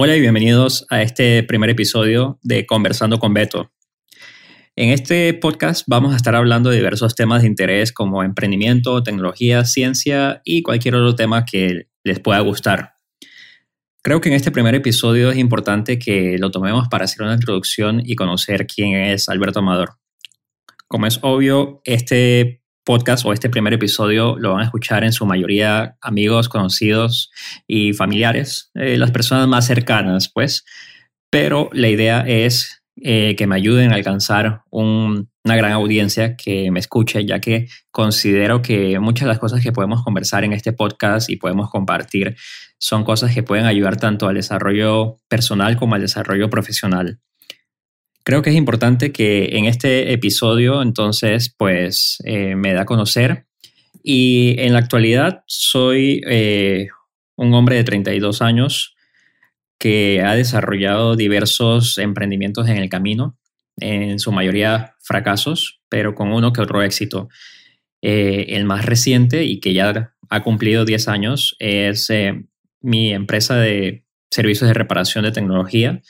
[0.00, 3.72] Hola y bienvenidos a este primer episodio de Conversando con Beto.
[4.76, 9.64] En este podcast vamos a estar hablando de diversos temas de interés como emprendimiento, tecnología,
[9.64, 12.92] ciencia y cualquier otro tema que les pueda gustar.
[14.00, 18.00] Creo que en este primer episodio es importante que lo tomemos para hacer una introducción
[18.04, 19.94] y conocer quién es Alberto Amador.
[20.86, 25.26] Como es obvio, este podcast o este primer episodio lo van a escuchar en su
[25.26, 27.30] mayoría amigos, conocidos
[27.66, 30.64] y familiares, eh, las personas más cercanas, pues.
[31.30, 36.80] Pero la idea es eh, que me ayuden a alcanzar una gran audiencia que me
[36.80, 41.28] escuche, ya que considero que muchas de las cosas que podemos conversar en este podcast
[41.28, 42.36] y podemos compartir
[42.78, 47.20] son cosas que pueden ayudar tanto al desarrollo personal como al desarrollo profesional.
[48.28, 53.46] Creo que es importante que en este episodio entonces pues eh, me da a conocer
[54.02, 56.88] y en la actualidad soy eh,
[57.36, 58.94] un hombre de 32 años
[59.78, 63.38] que ha desarrollado diversos emprendimientos en el camino,
[63.78, 67.30] en su mayoría fracasos, pero con uno que otro éxito.
[68.02, 72.12] Eh, el más reciente y que ya ha cumplido 10 años es
[72.82, 76.02] mi empresa de servicios de reparación de tecnología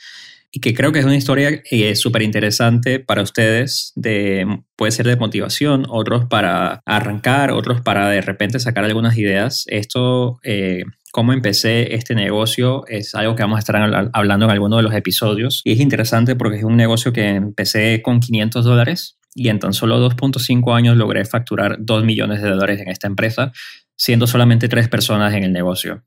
[0.51, 5.05] y que creo que es una historia eh, súper interesante para ustedes, de, puede ser
[5.05, 9.65] de motivación, otros para arrancar, otros para de repente sacar algunas ideas.
[9.67, 14.77] Esto, eh, cómo empecé este negocio, es algo que vamos a estar hablando en alguno
[14.77, 19.19] de los episodios y es interesante porque es un negocio que empecé con 500 dólares
[19.35, 23.51] y en tan solo 2.5 años logré facturar 2 millones de dólares en esta empresa,
[23.95, 26.03] siendo solamente tres personas en el negocio.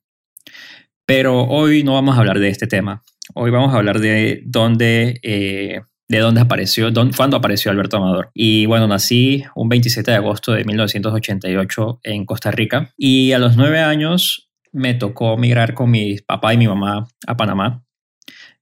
[1.06, 3.02] Pero hoy no vamos a hablar de este tema.
[3.34, 8.30] Hoy vamos a hablar de dónde, eh, de dónde apareció, dónde, cuándo apareció Alberto Amador.
[8.34, 13.56] Y bueno, nací un 27 de agosto de 1988 en Costa Rica y a los
[13.56, 17.84] nueve años me tocó migrar con mi papá y mi mamá a Panamá.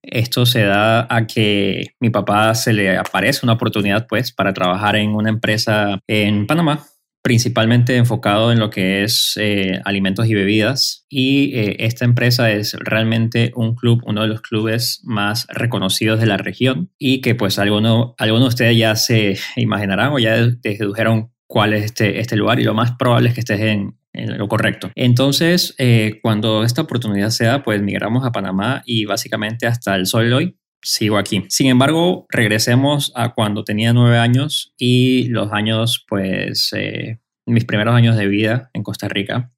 [0.03, 4.97] Esto se da a que mi papá se le aparece una oportunidad pues para trabajar
[4.97, 6.87] en una empresa en Panamá
[7.23, 11.05] principalmente enfocado en lo que es eh, alimentos y bebidas.
[11.09, 16.27] Y eh, esta empresa es realmente un club, uno de los clubes más reconocidos de
[16.27, 21.31] la región y que pues algunos alguno de ustedes ya se imaginarán o ya dedujeron
[21.47, 24.91] cuál es este, este lugar y lo más probable es que estés en, lo correcto.
[24.97, 30.07] Entonces, eh, cuando esta oportunidad se da, pues migramos a Panamá y básicamente hasta el
[30.07, 31.45] sol hoy sigo aquí.
[31.49, 37.95] Sin embargo, regresemos a cuando tenía nueve años y los años, pues, eh, mis primeros
[37.95, 39.51] años de vida en Costa Rica.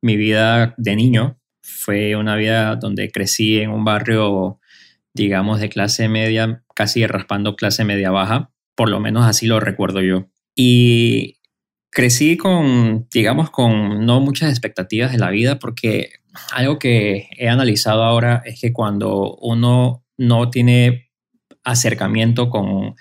[0.00, 4.60] Mi vida de niño fue una vida donde crecí en un barrio,
[5.14, 10.00] digamos, de clase media, casi raspando clase media baja, por lo menos así lo recuerdo
[10.00, 10.28] yo.
[10.54, 11.38] Y
[11.90, 16.10] crecí con, digamos, con no muchas expectativas de la vida, porque
[16.52, 21.10] algo que he analizado ahora es que cuando uno no tiene
[21.64, 22.94] acercamiento con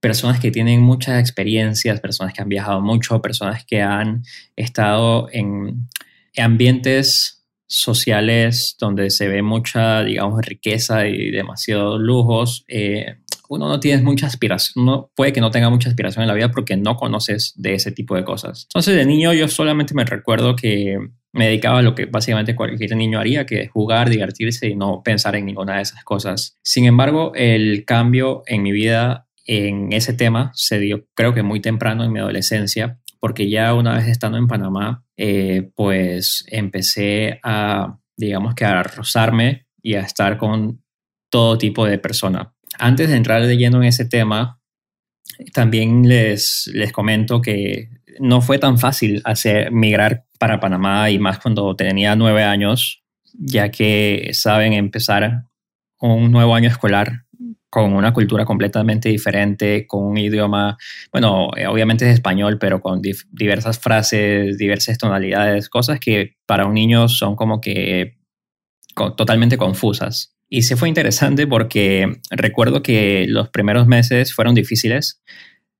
[0.00, 4.22] personas que tienen muchas experiencias, personas que han viajado mucho, personas que han
[4.56, 5.88] estado en
[6.36, 12.64] ambientes sociales donde se ve mucha, digamos, riqueza y demasiados lujos.
[12.68, 13.16] Eh,
[13.48, 16.50] uno no tiene mucha aspiración, uno puede que no tenga mucha aspiración en la vida
[16.50, 18.64] porque no conoces de ese tipo de cosas.
[18.68, 20.98] Entonces, de niño yo solamente me recuerdo que
[21.38, 25.02] me dedicaba a lo que básicamente cualquier niño haría, que es jugar, divertirse y no
[25.04, 26.58] pensar en ninguna de esas cosas.
[26.64, 31.60] Sin embargo, el cambio en mi vida en ese tema se dio creo que muy
[31.60, 37.98] temprano en mi adolescencia, porque ya una vez estando en Panamá, eh, pues empecé a,
[38.16, 40.82] digamos que a rozarme y a estar con
[41.30, 42.48] todo tipo de personas.
[42.80, 44.60] Antes de entrar de lleno en ese tema,
[45.52, 47.90] también les, les comento que
[48.20, 53.02] no fue tan fácil hacer migrar para Panamá y más cuando tenía nueve años,
[53.34, 55.44] ya que saben empezar
[56.00, 57.24] un nuevo año escolar
[57.70, 60.78] con una cultura completamente diferente, con un idioma,
[61.12, 66.74] bueno, eh, obviamente es español, pero con diversas frases, diversas tonalidades, cosas que para un
[66.74, 68.16] niño son como que
[68.94, 70.34] totalmente confusas.
[70.48, 75.22] Y sí fue interesante porque recuerdo que los primeros meses fueron difíciles,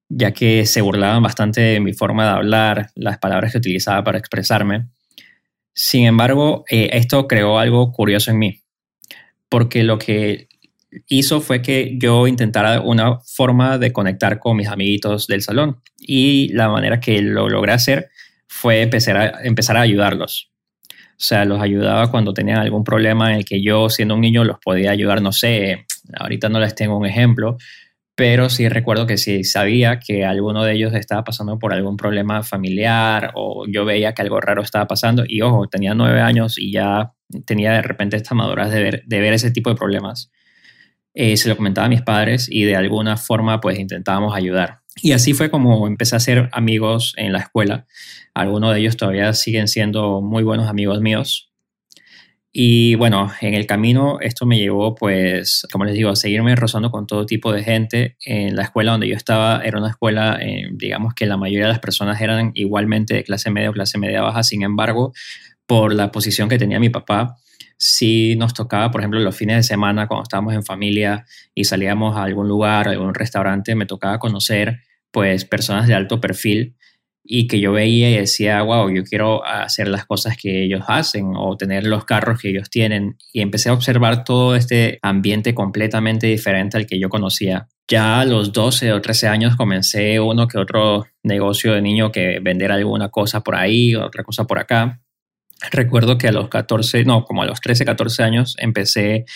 [0.09, 4.19] ya que se burlaban bastante de mi forma de hablar, las palabras que utilizaba para
[4.19, 4.87] expresarme.
[5.75, 8.61] Sin embargo, eh, esto creó algo curioso en mí,
[9.49, 10.49] porque lo que
[11.07, 16.49] hizo fue que yo intentara una forma de conectar con mis amiguitos del salón y
[16.55, 18.09] la manera que lo logré hacer
[18.47, 20.51] fue empezar a, empezar a ayudarlos.
[21.19, 24.45] O sea, los ayudaba cuando tenían algún problema en el que yo, siendo un niño,
[24.45, 25.85] los podía ayudar, no sé,
[26.17, 27.59] ahorita no les tengo un ejemplo,
[28.19, 32.43] pero sí recuerdo que sí sabía que alguno de ellos estaba pasando por algún problema
[32.43, 36.73] familiar o yo veía que algo raro estaba pasando y ojo, tenía nueve años y
[36.73, 37.13] ya
[37.45, 40.33] tenía de repente esta madurez de ver, de ver ese tipo de problemas.
[41.15, 44.81] Eh, se lo comentaba a mis padres y de alguna forma pues intentábamos ayudar.
[45.01, 47.87] Y así fue como empecé a hacer amigos en la escuela.
[48.35, 51.48] Algunos de ellos todavía siguen siendo muy buenos amigos míos.
[52.61, 56.91] Y bueno, en el camino esto me llevó, pues, como les digo, a seguirme rozando
[56.91, 58.17] con todo tipo de gente.
[58.25, 61.73] En la escuela donde yo estaba era una escuela, eh, digamos que la mayoría de
[61.75, 64.43] las personas eran igualmente de clase media o clase media baja.
[64.43, 65.13] Sin embargo,
[65.67, 67.37] por la posición que tenía mi papá,
[67.77, 72.17] sí nos tocaba, por ejemplo, los fines de semana cuando estábamos en familia y salíamos
[72.17, 74.81] a algún lugar, a algún restaurante, me tocaba conocer
[75.13, 76.75] pues personas de alto perfil
[77.31, 81.33] y que yo veía y decía, wow, yo quiero hacer las cosas que ellos hacen
[81.37, 83.19] o tener los carros que ellos tienen.
[83.35, 87.69] Y empecé a observar todo este ambiente completamente diferente al que yo conocía.
[87.87, 92.41] Ya a los 12 o 13 años comencé uno que otro negocio de niño que
[92.41, 95.03] vender alguna cosa por ahí, otra cosa por acá.
[95.71, 99.27] Recuerdo que a los 14, no, como a los 13, 14 años empecé,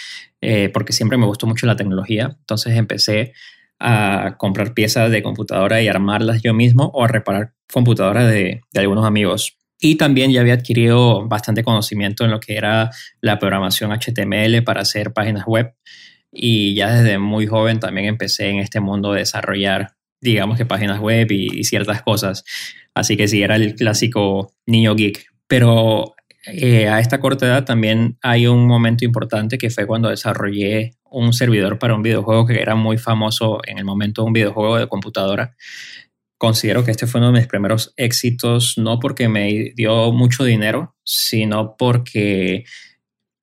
[0.40, 3.34] eh, porque siempre me gustó mucho la tecnología, entonces empecé
[3.84, 9.05] a comprar piezas de computadora y armarlas yo mismo o a reparar computadoras de, algunos
[9.05, 9.58] amigos.
[9.81, 12.90] Y también ya había adquirido bastante conocimiento en lo que era
[13.20, 15.75] la programación HTML para hacer páginas web.
[16.31, 21.00] Y ya desde muy joven también empecé en este mundo de desarrollar, digamos que páginas
[21.00, 22.44] web y, ciertas cosas.
[22.94, 25.26] Así que sí, era el clásico niño geek.
[25.49, 26.11] Pero
[26.44, 31.32] eh, a esta corta edad también hay un momento importante que fue cuando desarrollé un
[31.32, 35.54] servidor para un videojuego que era muy famoso en el momento, un videojuego de computadora.
[36.38, 40.96] Considero que este fue uno de mis primeros éxitos, no porque me dio mucho dinero,
[41.04, 42.64] sino porque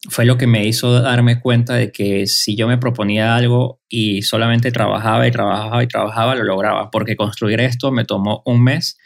[0.10, 4.24] fue lo que me hizo darme cuenta de que si yo me proponía algo y
[4.24, 8.98] solamente trabajaba y trabajaba y trabajaba, lo lograba, porque construir esto me tomó un mes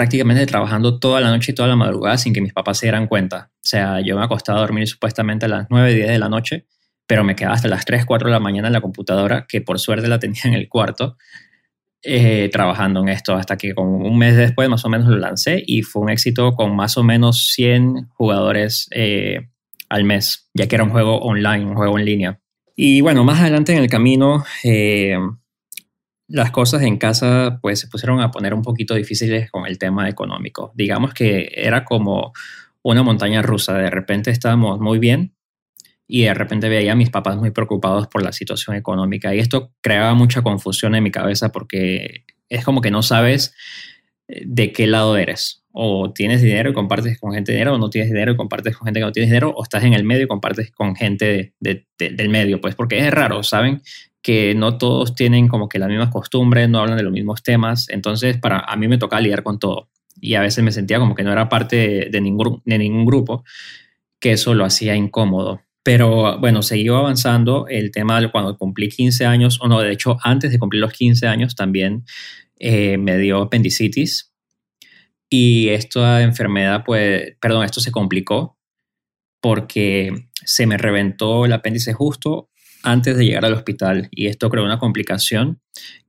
[0.00, 3.06] prácticamente trabajando toda la noche y toda la madrugada sin que mis papás se dieran
[3.06, 3.50] cuenta.
[3.56, 6.66] O sea, yo me acostaba a dormir supuestamente a las 9, 10 de la noche
[7.10, 9.80] pero me quedaba hasta las 3, 4 de la mañana en la computadora, que por
[9.80, 11.16] suerte la tenía en el cuarto,
[12.04, 15.60] eh, trabajando en esto, hasta que con un mes después más o menos lo lancé
[15.66, 19.48] y fue un éxito con más o menos 100 jugadores eh,
[19.88, 22.40] al mes, ya que era un juego online, un juego en línea.
[22.76, 25.16] Y bueno, más adelante en el camino, eh,
[26.30, 30.08] las cosas en casa pues se pusieron a poner un poquito difíciles con el tema
[30.08, 30.72] económico.
[30.74, 32.32] Digamos que era como
[32.82, 35.34] una montaña rusa, de repente estábamos muy bien
[36.06, 39.72] y de repente veía a mis papás muy preocupados por la situación económica y esto
[39.80, 43.54] creaba mucha confusión en mi cabeza porque es como que no sabes
[44.28, 45.58] eh, de qué lado eres.
[45.72, 48.76] O tienes dinero y compartes con gente de dinero, o no tienes dinero y compartes
[48.76, 51.54] con gente que no tiene dinero, o estás en el medio y compartes con gente
[51.60, 53.80] del medio, pues porque es raro, ¿saben?
[54.22, 57.88] Que no todos tienen como que las mismas costumbres, no hablan de los mismos temas,
[57.88, 59.88] entonces para a mí me tocaba lidiar con todo
[60.20, 63.44] y a veces me sentía como que no era parte de ningún, de ningún grupo,
[64.20, 65.62] que eso lo hacía incómodo.
[65.82, 70.18] Pero bueno, siguió avanzando el tema de cuando cumplí 15 años, o no, de hecho,
[70.22, 72.04] antes de cumplir los 15 años también
[72.58, 74.32] eh, me dio apendicitis.
[75.30, 78.58] Y esta enfermedad, pues, perdón, esto se complicó
[79.40, 82.49] porque se me reventó el apéndice justo
[82.82, 85.60] antes de llegar al hospital y esto creó una complicación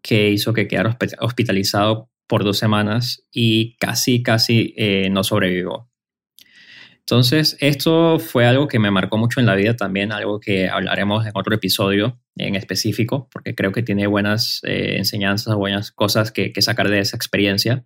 [0.02, 5.92] que hizo que quedara hospitalizado por dos semanas y casi, casi eh, no sobrevivió.
[7.00, 11.26] Entonces, esto fue algo que me marcó mucho en la vida también, algo que hablaremos
[11.26, 16.54] en otro episodio en específico, porque creo que tiene buenas eh, enseñanzas, buenas cosas que,
[16.62, 17.84] sacar de esa experiencia.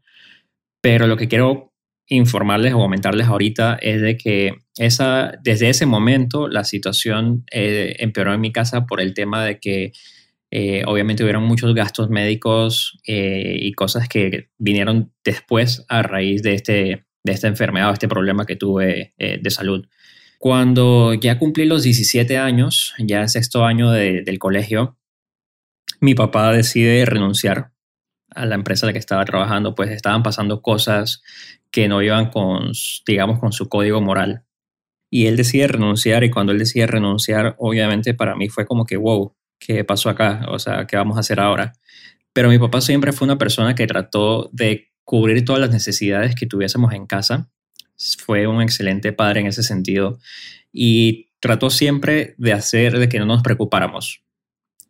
[0.81, 1.73] Pero lo que quiero
[2.07, 8.33] informarles o comentarles ahorita es de que esa, desde ese momento la situación eh, empeoró
[8.33, 9.91] en mi casa por el tema de que
[10.51, 17.05] eh, obviamente hubieron muchos gastos médicos y cosas que vinieron después a raíz de este,
[17.25, 19.85] de esta enfermedad o este problema que tuve eh, de salud.
[20.37, 24.97] Cuando ya cumplí los 17 años, ya en sexto año del colegio,
[25.99, 27.71] mi papá decide renunciar
[28.35, 31.23] a la empresa en la que estaba trabajando, pues estaban pasando cosas
[31.71, 32.71] que no iban con,
[33.07, 34.43] digamos, con su código moral.
[35.09, 38.97] Y él decide renunciar y cuando él decide renunciar, obviamente para mí fue como que,
[38.97, 40.45] wow, ¿qué pasó acá?
[40.49, 41.73] O sea, ¿qué vamos a hacer ahora?
[42.33, 46.47] Pero mi papá siempre fue una persona que trató de cubrir todas las necesidades que
[46.47, 47.49] tuviésemos en casa.
[48.17, 50.19] Fue un excelente padre en ese sentido
[50.73, 54.24] y trató siempre de hacer de que no nos preocupáramos,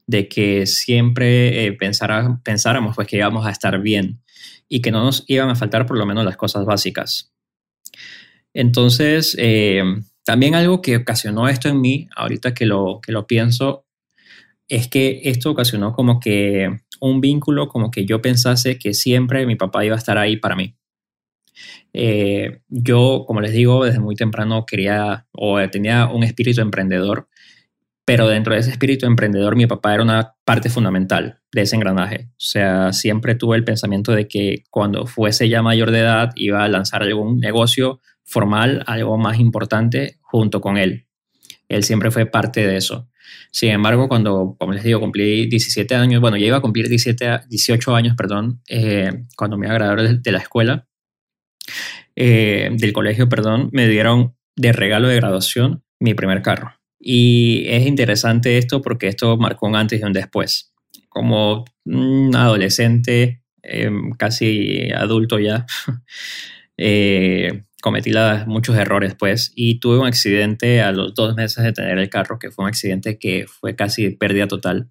[0.07, 4.21] de que siempre eh, pensáramos pues que íbamos a estar bien
[4.67, 7.33] y que no nos iban a faltar por lo menos las cosas básicas.
[8.53, 9.83] Entonces, eh,
[10.23, 13.85] también algo que ocasionó esto en mí, ahorita que lo, que lo pienso,
[14.67, 19.55] es que esto ocasionó como que un vínculo, como que yo pensase que siempre mi
[19.55, 20.75] papá iba a estar ahí para mí.
[21.93, 27.29] Eh, yo, como les digo, desde muy temprano quería o tenía un espíritu emprendedor,
[28.05, 32.29] pero dentro de ese espíritu emprendedor mi papá era una parte fundamental de ese engranaje.
[32.31, 36.63] O sea, siempre tuve el pensamiento de que cuando fuese ya mayor de edad iba
[36.63, 41.07] a lanzar algún negocio formal, algo más importante junto con él.
[41.67, 43.09] Él siempre fue parte de eso.
[43.51, 47.41] Sin embargo, cuando, como les digo, cumplí 17 años, bueno, ya iba a cumplir 17,
[47.49, 50.87] 18 años, perdón, eh, cuando me iba a graduar de, la escuela,
[52.15, 56.73] eh, del colegio, perdón, me dieron de regalo de graduación mi primer carro.
[57.07, 60.73] Y es interesante esto porque esto marcó un antes y un después.
[61.07, 65.67] Como un adolescente, eh, casi adulto ya,
[67.83, 68.11] cometí
[68.47, 72.39] muchos errores, pues, y tuve un accidente a los dos meses de tener el carro,
[72.39, 74.89] que fue un accidente que fue casi pérdida total.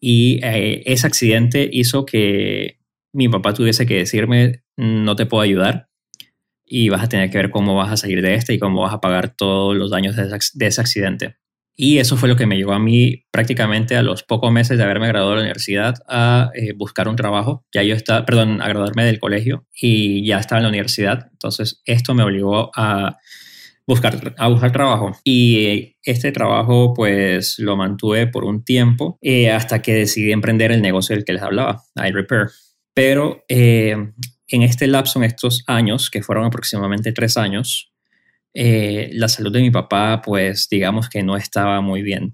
[0.00, 2.78] Y eh, ese accidente hizo que
[3.12, 5.87] mi papá tuviese que decirme, no te puedo ayudar
[6.68, 8.92] y vas a tener que ver cómo vas a salir de este y cómo vas
[8.94, 11.36] a pagar todos los daños de ese accidente.
[11.80, 14.82] Y eso fue lo que me llevó a mí prácticamente a los pocos meses de
[14.82, 17.64] haberme graduado de la universidad a eh, buscar un trabajo.
[17.72, 21.28] Ya yo estaba, perdón, a graduarme del colegio y ya estaba en la universidad.
[21.30, 23.16] Entonces esto me obligó a
[23.86, 25.16] buscar, a buscar trabajo.
[25.22, 30.82] Y este trabajo pues lo mantuve por un tiempo eh, hasta que decidí emprender el
[30.82, 32.48] negocio del que les hablaba, iRepair.
[32.92, 33.94] Pero eh,
[34.48, 37.92] en este lapso, en estos años, que fueron aproximadamente tres años,
[38.54, 42.32] eh, la salud de mi papá, pues digamos que no estaba muy bien,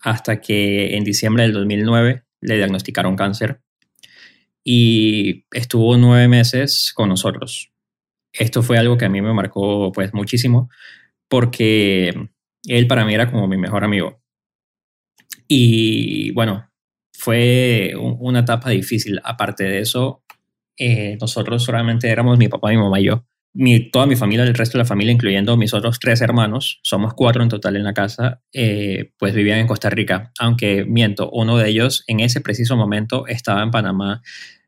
[0.00, 3.60] hasta que en diciembre del 2009 le diagnosticaron cáncer
[4.64, 7.72] y estuvo nueve meses con nosotros.
[8.32, 10.70] Esto fue algo que a mí me marcó pues muchísimo
[11.28, 12.28] porque
[12.66, 14.20] él para mí era como mi mejor amigo.
[15.48, 16.70] Y bueno,
[17.12, 19.20] fue una etapa difícil.
[19.24, 20.22] Aparte de eso,
[20.80, 23.24] eh, nosotros solamente éramos mi papá, mi mamá y yo
[23.90, 27.42] toda mi familia, el resto de la familia, incluyendo mis otros tres hermanos, somos cuatro
[27.42, 31.68] en total en la casa, eh, pues vivían en Costa Rica, aunque miento, uno de
[31.68, 34.22] ellos en ese preciso momento estaba en Panamá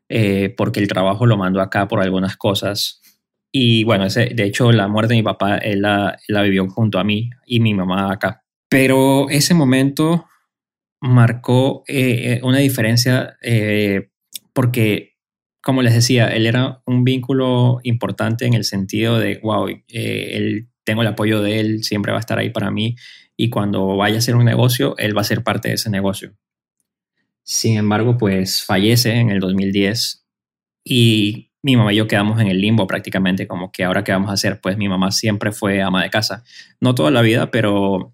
[0.09, 3.01] eh, porque el trabajo lo mandó acá por algunas cosas.
[3.51, 7.03] Y bueno, ese, de hecho la muerte de mi papá, él la, vivió junto a
[7.03, 8.43] mí y mi mamá acá.
[8.69, 10.25] Pero ese momento
[10.99, 13.37] marcó eh, una diferencia
[14.53, 15.12] porque
[15.63, 21.03] como les decía, él era un vínculo importante en el sentido de, wow, eh, tengo
[21.03, 22.97] el apoyo de él, siempre va a estar ahí para mí
[23.37, 26.33] y cuando vaya a hacer un negocio, él va a ser parte de ese negocio.
[27.43, 30.25] Sin embargo, pues fallece en el 2010
[30.83, 34.31] y mi mamá y yo quedamos en el limbo prácticamente, como que ahora qué vamos
[34.31, 36.43] a hacer, pues mi mamá siempre fue ama de casa,
[36.81, 38.13] no toda la vida, pero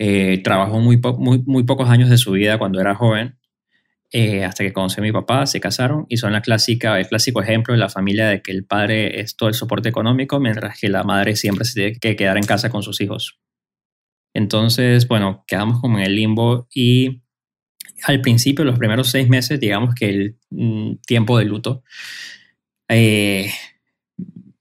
[0.00, 3.37] eh, trabajó muy, muy, muy pocos años de su vida cuando era joven
[4.10, 7.42] eh, hasta que conocí a mi papá, se casaron y son la clásica, el clásico
[7.42, 10.88] ejemplo de la familia de que el padre es todo el soporte económico, mientras que
[10.88, 13.38] la madre siempre se tiene que quedar en casa con sus hijos.
[14.34, 17.22] Entonces, bueno, quedamos como en el limbo y
[18.04, 21.82] al principio, los primeros seis meses, digamos que el mm, tiempo de luto,
[22.88, 23.50] eh,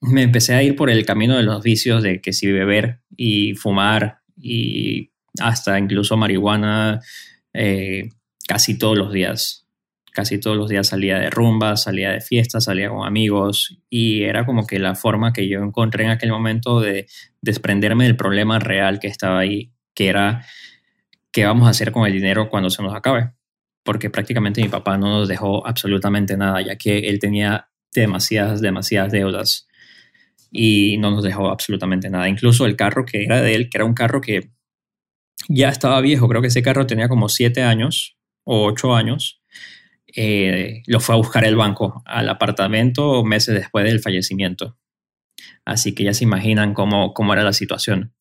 [0.01, 3.55] me empecé a ir por el camino de los vicios de que si beber y
[3.55, 6.99] fumar y hasta incluso marihuana,
[7.53, 8.09] eh,
[8.47, 9.65] casi todos los días.
[10.13, 14.47] Casi todos los días salía de rumba, salía de fiestas, salía con amigos y era
[14.47, 17.05] como que la forma que yo encontré en aquel momento de
[17.39, 20.43] desprenderme del problema real que estaba ahí, que era
[21.31, 23.31] qué vamos a hacer con el dinero cuando se nos acabe.
[23.83, 29.11] Porque prácticamente mi papá no nos dejó absolutamente nada, ya que él tenía demasiadas, demasiadas
[29.11, 29.67] deudas
[30.51, 32.27] y no nos dejó absolutamente nada.
[32.27, 34.49] Incluso el carro que era de él, que era un carro que
[35.47, 38.16] ya estaba viejo, creo que ese carro tenía como siete años,
[38.47, 39.41] o ocho años,
[40.15, 44.77] eh, lo fue a buscar el banco al apartamento meses después del fallecimiento.
[45.65, 48.13] Así que ya se imaginan cómo, cómo era la situación.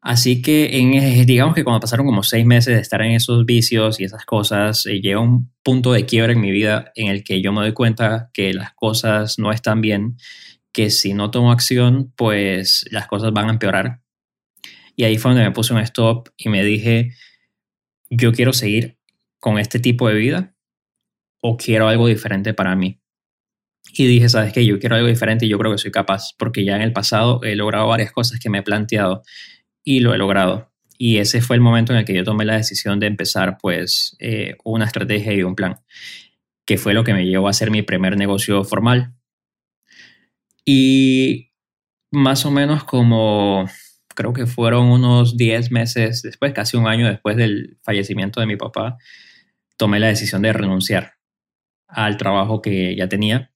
[0.00, 4.04] Así que digamos que cuando pasaron como seis meses de estar en esos vicios y
[4.04, 7.52] esas cosas, eh, llegó un punto de quiebra en mi vida en el que yo
[7.52, 10.16] me doy cuenta que las cosas no están bien,
[10.72, 14.00] que si no tomo acción, pues las cosas van a empeorar.
[14.94, 17.14] Y ahí fue donde me puse un stop y me dije,
[18.10, 18.98] yo quiero seguir
[19.44, 20.56] con este tipo de vida
[21.42, 23.02] o quiero algo diferente para mí.
[23.92, 24.64] Y dije, ¿sabes qué?
[24.64, 27.42] Yo quiero algo diferente y yo creo que soy capaz, porque ya en el pasado
[27.42, 29.20] he logrado varias cosas que me he planteado
[29.84, 30.72] y lo he logrado.
[30.96, 34.16] Y ese fue el momento en el que yo tomé la decisión de empezar pues
[34.18, 35.76] eh, una estrategia y un plan,
[36.64, 39.12] que fue lo que me llevó a hacer mi primer negocio formal.
[40.64, 41.50] Y
[42.10, 43.68] más o menos como
[44.14, 48.56] creo que fueron unos 10 meses después, casi un año después del fallecimiento de mi
[48.56, 48.96] papá,
[49.76, 51.14] tomé la decisión de renunciar
[51.88, 53.52] al trabajo que ya tenía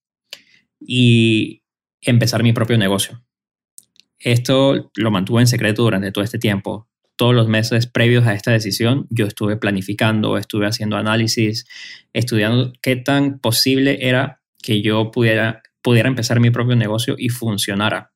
[0.81, 1.63] y
[2.01, 3.25] empezar mi propio negocio.
[4.19, 6.89] Esto lo mantuve en secreto durante todo este tiempo.
[7.17, 11.67] Todos los meses previos a esta decisión yo estuve planificando, estuve haciendo análisis,
[12.13, 18.13] estudiando qué tan posible era que yo pudiera, pudiera empezar mi propio negocio y funcionara.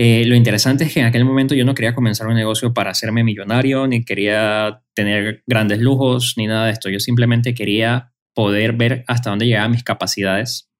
[0.00, 2.92] Eh, lo interesante es que en aquel momento yo no quería comenzar un negocio para
[2.92, 6.88] hacerme millonario, ni quería tener grandes lujos, ni nada de esto.
[6.88, 10.70] Yo simplemente quería poder ver hasta dónde llegaban mis capacidades,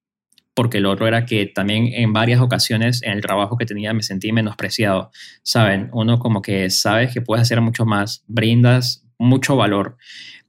[0.54, 4.04] porque lo otro era que también en varias ocasiones en el trabajo que tenía me
[4.04, 5.10] sentí menospreciado.
[5.42, 9.96] Saben, uno como que sabes que puedes hacer mucho más, brindas mucho valor.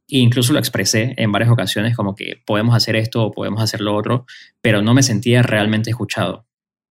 [0.08, 3.82] E incluso lo expresé en varias ocasiones como que podemos hacer esto o podemos hacer
[3.82, 4.28] lo otro,
[4.62, 6.49] pero no me sentía realmente escuchado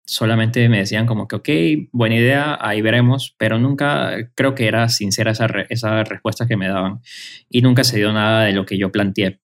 [0.07, 1.49] solamente me decían como que, ok,
[1.93, 6.69] buena idea, ahí veremos, pero nunca creo que era sincera esa, esa respuesta que me
[6.69, 7.01] daban
[7.49, 9.41] y nunca se dio nada de lo que yo planteé.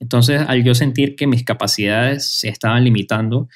[0.00, 3.48] Entonces, al yo sentir que mis capacidades se estaban limitando,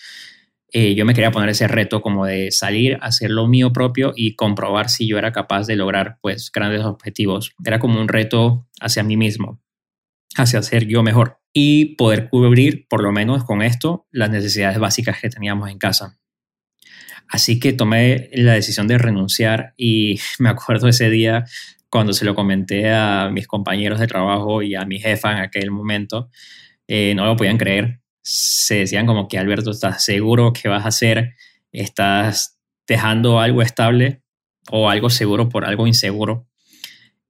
[0.77, 4.35] eh, yo me quería poner ese reto como de salir, hacer lo mío propio y
[4.35, 7.55] comprobar si yo era capaz de lograr pues grandes objetivos.
[7.65, 9.63] Era como un reto hacia mí mismo,
[10.37, 15.21] hacia ser yo mejor y poder cubrir, por lo menos con esto, las necesidades básicas
[15.21, 16.19] que teníamos en casa.
[17.29, 21.45] Así que tomé la decisión de renunciar y me acuerdo ese día
[21.89, 25.71] cuando se lo comenté a mis compañeros de trabajo y a mi jefa en aquel
[25.71, 26.29] momento,
[26.89, 28.01] eh, no lo podían creer.
[28.21, 31.35] Se decían como que Alberto, ¿estás seguro que vas a hacer?
[31.71, 34.23] ¿Estás dejando algo estable
[34.71, 36.49] o algo seguro por algo inseguro?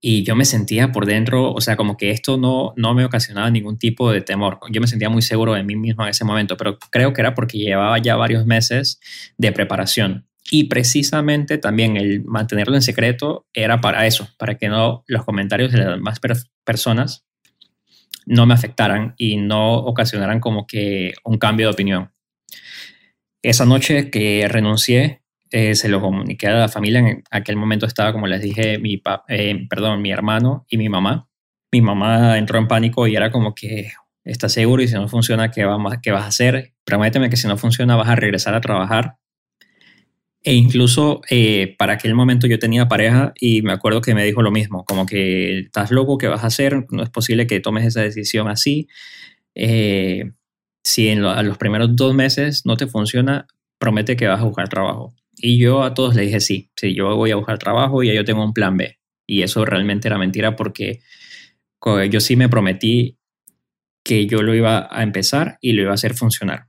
[0.06, 3.50] Y yo me sentía por dentro, o sea, como que esto no, no me ocasionaba
[3.50, 4.60] ningún tipo de temor.
[4.70, 7.34] Yo me sentía muy seguro de mí mismo en ese momento, pero creo que era
[7.34, 9.00] porque llevaba ya varios meses
[9.38, 10.28] de preparación.
[10.50, 15.72] Y precisamente también el mantenerlo en secreto era para eso, para que no los comentarios
[15.72, 16.20] de las demás
[16.64, 17.24] personas
[18.26, 22.12] no me afectaran y no ocasionaran como que un cambio de opinión.
[23.40, 27.00] Esa noche que renuncié, eh, se lo comuniqué a la familia.
[27.00, 31.28] En aquel momento estaba, como les dije, mi, eh, perdón, mi hermano y mi mamá.
[31.72, 33.92] Mi mamá entró en pánico y era como que,
[34.24, 34.82] ¿estás seguro?
[34.82, 35.66] Y si no funciona, ¿qué,
[36.02, 36.74] qué vas a hacer?
[36.84, 39.16] Prométeme que si no funciona vas a regresar a trabajar.
[40.42, 44.42] E incluso eh, para aquel momento yo tenía pareja y me acuerdo que me dijo
[44.42, 46.84] lo mismo, como que estás loco, ¿qué vas a hacer?
[46.90, 48.88] No es posible que tomes esa decisión así.
[50.82, 53.46] si en a los primeros dos meses no te funciona,
[53.78, 55.14] promete que vas a buscar trabajo.
[55.46, 58.24] Y yo a todos les dije sí, sí, yo voy a buscar trabajo y yo
[58.24, 58.98] tengo un plan B.
[59.26, 61.00] Y eso realmente era mentira porque
[62.08, 63.18] yo sí me prometí
[64.02, 66.68] que yo lo iba a empezar y lo iba a hacer funcionar.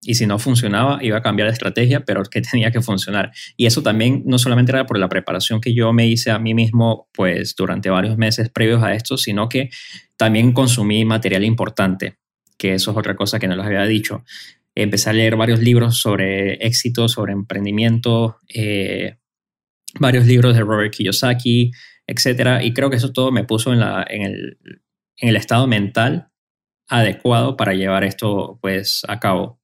[0.00, 3.30] Y si no funcionaba, iba a cambiar de estrategia, pero que tenía que funcionar.
[3.58, 6.54] Y eso también no solamente era por la preparación que yo me hice a mí
[6.54, 9.68] mismo, pues durante varios meses previos a esto, sino que
[10.16, 12.16] también consumí material importante,
[12.56, 14.24] que eso es otra cosa que no les había dicho
[14.74, 19.18] empecé a leer varios libros sobre éxito, sobre emprendimiento, eh,
[19.98, 21.70] varios libros de Robert Kiyosaki,
[22.06, 22.62] etc.
[22.62, 24.58] Y creo que eso todo me puso en, la, en, el,
[25.16, 26.28] en el estado mental
[26.88, 29.60] adecuado para llevar esto pues a cabo.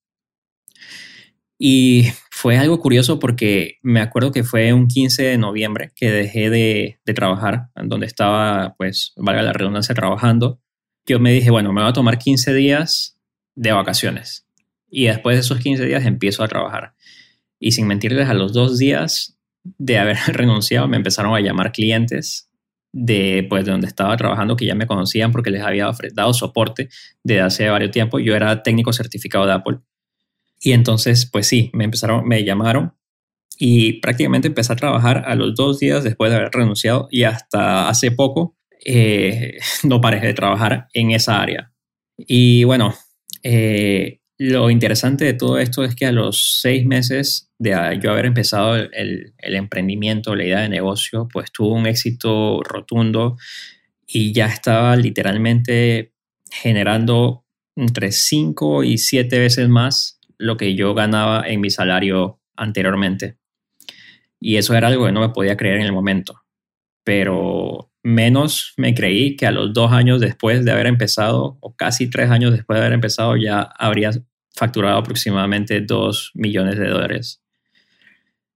[1.62, 6.48] Y fue algo curioso porque me acuerdo que fue un 15 de noviembre que dejé
[6.48, 10.58] de, de, trabajar, donde estaba, pues, valga la redundancia, trabajando.
[11.06, 13.20] Yo me dije, bueno, me voy a tomar 15 días
[13.56, 14.46] de vacaciones.
[14.90, 16.94] Y después de esos 15 días empiezo a trabajar.
[17.58, 22.50] Y sin mentirles, a los dos días de haber renunciado me empezaron a llamar clientes
[22.92, 26.88] de, pues, de donde estaba trabajando que ya me conocían porque les había dado soporte
[27.22, 28.18] desde hace varios tiempo.
[28.18, 29.78] Yo era técnico certificado de Apple.
[30.60, 32.94] Y entonces, pues sí, me empezaron, me llamaron
[33.58, 37.88] y prácticamente empecé a trabajar a los dos días después de haber renunciado y hasta
[37.88, 41.72] hace poco eh, no paré de trabajar en esa área.
[42.16, 42.94] Y bueno,
[43.42, 48.24] eh, lo interesante de todo esto es que a los seis meses de yo haber
[48.24, 53.36] empezado el, emprendimiento, la idea de negocio, pues tuvo un éxito rotundo
[54.06, 56.14] y ya estaba literalmente
[56.50, 57.44] generando
[57.76, 63.36] entre cinco y siete veces más lo que yo ganaba en mi salario anteriormente.
[64.40, 66.40] Y eso era algo que no me podía creer en el momento.
[67.04, 72.08] Pero menos me creí que a los dos años después de haber empezado, o casi
[72.08, 74.12] tres años después de haber empezado, ya habría
[74.54, 77.42] facturado aproximadamente 2 millones de dólares.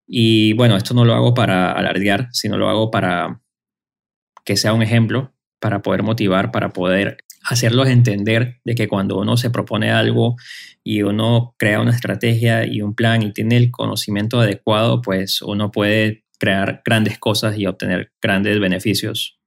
[0.07, 3.41] Y bueno, esto no lo hago para alardear, sino lo hago para
[4.45, 9.37] que sea un ejemplo, para poder motivar, para poder hacerlos entender de que cuando uno
[9.37, 10.37] se propone algo
[10.83, 15.71] y uno crea una estrategia y un plan y tiene el conocimiento adecuado, pues uno
[15.71, 19.39] puede crear grandes cosas y obtener grandes beneficios.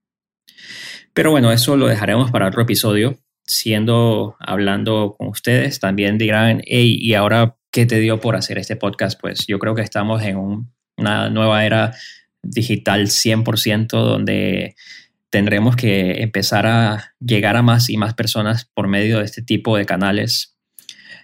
[1.14, 3.20] Pero bueno, eso lo dejaremos para otro episodio.
[3.48, 8.76] Siendo hablando con ustedes, también dirán, hey, ¿y ahora qué te dio por hacer este
[8.76, 9.20] podcast?
[9.20, 11.96] Pues yo creo que estamos en una nueva era
[12.44, 14.76] digital 100%, donde
[15.30, 19.78] tendremos que empezar a llegar a más y más personas por medio de este tipo
[19.78, 20.58] de canales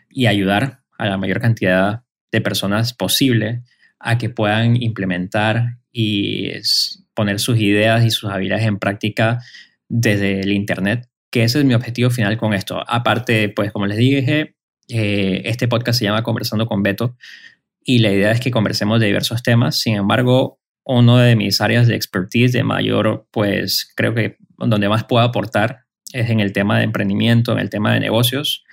[0.09, 3.63] y ayudar a la mayor cantidad de personas posible
[3.99, 6.51] a que puedan implementar y
[7.13, 9.39] poner sus ideas y sus habilidades en práctica
[9.87, 12.83] desde el Internet, que ese es mi objetivo final con esto.
[12.87, 14.55] Aparte, pues como les dije,
[14.87, 17.17] eh, este podcast se llama Conversando con Beto
[17.83, 19.79] y la idea es que conversemos de diversos temas.
[19.79, 25.05] Sin embargo, uno de mis áreas de expertise de mayor, pues creo que donde más
[25.05, 25.79] puedo aportar
[26.13, 28.63] es en el tema de emprendimiento, en el tema de negocios.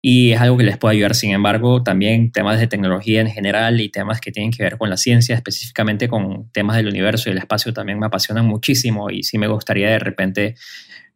[0.00, 3.80] Y es algo que les puede ayudar, sin embargo, también temas de tecnología en general
[3.80, 7.32] y temas que tienen que ver con la ciencia, específicamente con temas del universo y
[7.32, 10.54] el espacio, también me apasionan muchísimo y sí me gustaría de repente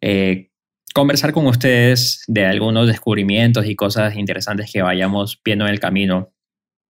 [0.00, 0.50] eh,
[0.94, 6.32] conversar con ustedes de algunos descubrimientos y cosas interesantes que vayamos viendo en el camino.